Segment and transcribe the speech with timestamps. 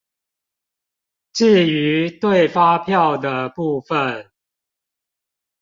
[1.31, 4.31] 至於對發票的部分